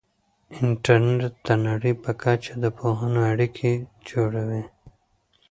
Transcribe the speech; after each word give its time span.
انټرنیټ 0.61 1.33
د 1.47 1.49
نړۍ 1.67 1.93
په 2.03 2.11
کچه 2.21 2.53
د 2.63 2.65
پوهانو 2.77 3.19
اړیکې 3.31 3.71
جوړوي. 4.09 4.63